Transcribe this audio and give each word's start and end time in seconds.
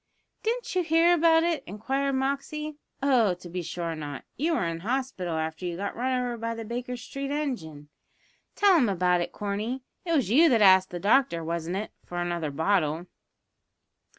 "Didn't 0.41 0.73
you 0.73 0.81
hear 0.81 1.13
about 1.13 1.43
it?" 1.43 1.63
inquired 1.67 2.13
Moxey. 2.15 2.79
"Oh, 3.03 3.35
to 3.35 3.47
be 3.47 3.61
sure 3.61 3.93
not; 3.93 4.23
you 4.35 4.55
were 4.55 4.65
in 4.65 4.79
hospital 4.79 5.37
after 5.37 5.63
you 5.63 5.77
got 5.77 5.95
run 5.95 6.19
over 6.19 6.37
by 6.37 6.55
the 6.55 6.65
Baker 6.65 6.97
Street 6.97 7.29
engine. 7.29 7.87
Tell 8.55 8.75
him 8.77 8.89
about 8.89 9.21
it, 9.21 9.31
Corney. 9.31 9.83
It 10.03 10.13
was 10.13 10.31
you 10.31 10.49
that 10.49 10.59
asked 10.63 10.89
the 10.89 10.99
doctor, 10.99 11.43
wasn't 11.43 11.75
it, 11.77 11.91
for 12.03 12.17
another 12.19 12.49
bottle?" 12.49 13.05